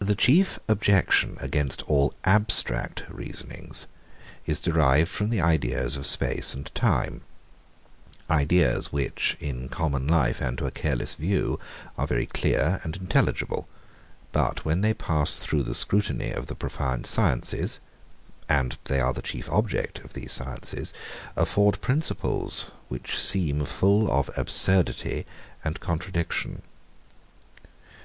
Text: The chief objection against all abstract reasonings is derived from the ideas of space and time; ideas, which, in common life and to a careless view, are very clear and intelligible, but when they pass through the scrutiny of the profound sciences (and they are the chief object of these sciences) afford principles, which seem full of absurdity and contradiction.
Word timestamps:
The 0.00 0.16
chief 0.16 0.58
objection 0.66 1.36
against 1.38 1.82
all 1.88 2.12
abstract 2.24 3.04
reasonings 3.08 3.86
is 4.46 4.58
derived 4.58 5.08
from 5.08 5.30
the 5.30 5.40
ideas 5.40 5.96
of 5.96 6.06
space 6.06 6.54
and 6.54 6.74
time; 6.74 7.20
ideas, 8.28 8.90
which, 8.90 9.36
in 9.38 9.68
common 9.68 10.08
life 10.08 10.40
and 10.40 10.58
to 10.58 10.66
a 10.66 10.72
careless 10.72 11.14
view, 11.14 11.60
are 11.96 12.08
very 12.08 12.26
clear 12.26 12.80
and 12.82 12.96
intelligible, 12.96 13.68
but 14.32 14.64
when 14.64 14.80
they 14.80 14.92
pass 14.92 15.38
through 15.38 15.62
the 15.62 15.72
scrutiny 15.72 16.32
of 16.32 16.48
the 16.48 16.56
profound 16.56 17.06
sciences 17.06 17.78
(and 18.48 18.76
they 18.86 18.98
are 18.98 19.12
the 19.12 19.22
chief 19.22 19.48
object 19.52 20.00
of 20.00 20.14
these 20.14 20.32
sciences) 20.32 20.92
afford 21.36 21.80
principles, 21.80 22.72
which 22.88 23.16
seem 23.16 23.64
full 23.64 24.10
of 24.10 24.30
absurdity 24.36 25.24
and 25.62 25.78
contradiction. 25.78 26.62